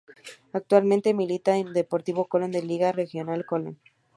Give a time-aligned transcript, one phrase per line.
[0.51, 3.79] Actualmente milita en Deportivo Colón de la Liga Regional Colón.